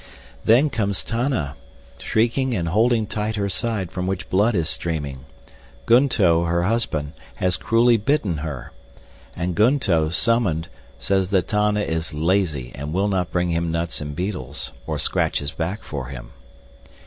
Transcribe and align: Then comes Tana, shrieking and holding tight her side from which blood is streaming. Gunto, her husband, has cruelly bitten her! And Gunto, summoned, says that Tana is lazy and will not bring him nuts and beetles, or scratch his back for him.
Then 0.43 0.71
comes 0.71 1.03
Tana, 1.03 1.55
shrieking 1.99 2.55
and 2.55 2.69
holding 2.69 3.05
tight 3.05 3.35
her 3.35 3.49
side 3.49 3.91
from 3.91 4.07
which 4.07 4.31
blood 4.31 4.55
is 4.55 4.67
streaming. 4.67 5.25
Gunto, 5.85 6.45
her 6.47 6.63
husband, 6.63 7.13
has 7.35 7.55
cruelly 7.55 7.97
bitten 7.97 8.37
her! 8.37 8.71
And 9.35 9.53
Gunto, 9.55 10.09
summoned, 10.11 10.69
says 10.97 11.29
that 11.29 11.47
Tana 11.49 11.81
is 11.81 12.15
lazy 12.15 12.71
and 12.73 12.93
will 12.93 13.09
not 13.09 13.29
bring 13.31 13.51
him 13.51 13.69
nuts 13.71 14.01
and 14.01 14.15
beetles, 14.15 14.73
or 14.87 14.97
scratch 14.97 15.37
his 15.37 15.51
back 15.51 15.83
for 15.83 16.07
him. 16.07 16.31